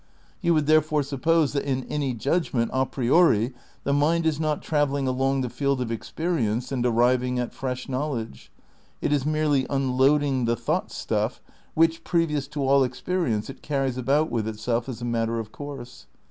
You 0.41 0.55
would 0.55 0.65
therefore 0.65 1.03
suppose 1.03 1.53
that 1.53 1.63
in 1.63 1.83
any 1.83 2.15
judgment 2.15 2.71
a 2.73 2.87
priori 2.87 3.53
the 3.83 3.93
mind 3.93 4.25
is 4.25 4.39
not 4.39 4.63
travelling 4.63 5.07
along 5.07 5.41
the 5.41 5.47
field 5.51 5.79
of 5.79 5.91
experience 5.91 6.71
and 6.71 6.83
arriving 6.83 7.37
at 7.37 7.53
fresh 7.53 7.87
know 7.87 8.09
ledge; 8.09 8.51
it 8.99 9.13
is 9.13 9.27
merely 9.27 9.67
unloading 9.69 10.45
the 10.45 10.55
thought 10.55 10.91
stuff 10.91 11.39
which, 11.75 12.03
previous 12.03 12.47
to 12.47 12.67
aU 12.67 12.81
experience, 12.81 13.47
it 13.47 13.61
carries 13.61 13.95
about 13.95 14.31
with 14.31 14.47
itself 14.47 14.89
as 14.89 15.03
a 15.03 15.05
matter 15.05 15.37
of 15.37 15.51
course. 15.51 16.07